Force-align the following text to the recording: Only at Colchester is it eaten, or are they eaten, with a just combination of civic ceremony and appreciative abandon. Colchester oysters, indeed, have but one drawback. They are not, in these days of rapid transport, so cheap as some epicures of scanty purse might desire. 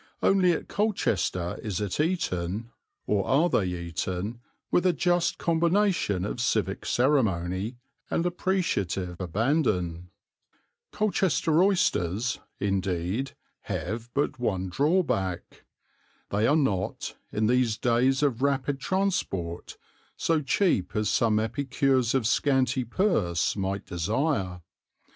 Only 0.23 0.51
at 0.53 0.67
Colchester 0.67 1.59
is 1.61 1.79
it 1.79 1.99
eaten, 1.99 2.71
or 3.05 3.23
are 3.27 3.49
they 3.49 3.65
eaten, 3.65 4.39
with 4.71 4.83
a 4.87 4.93
just 4.93 5.37
combination 5.37 6.25
of 6.25 6.41
civic 6.41 6.87
ceremony 6.87 7.77
and 8.09 8.25
appreciative 8.25 9.15
abandon. 9.21 10.09
Colchester 10.91 11.61
oysters, 11.61 12.39
indeed, 12.59 13.33
have 13.65 14.11
but 14.15 14.39
one 14.39 14.69
drawback. 14.69 15.65
They 16.31 16.47
are 16.47 16.55
not, 16.55 17.15
in 17.31 17.45
these 17.45 17.77
days 17.77 18.23
of 18.23 18.41
rapid 18.41 18.79
transport, 18.79 19.77
so 20.17 20.41
cheap 20.41 20.95
as 20.95 21.09
some 21.11 21.37
epicures 21.37 22.15
of 22.15 22.25
scanty 22.25 22.83
purse 22.85 23.55
might 23.55 23.85
desire. 23.85 24.61